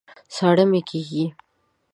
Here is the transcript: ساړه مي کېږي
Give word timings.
ساړه 0.35 0.65
مي 0.71 0.81
کېږي 0.89 1.23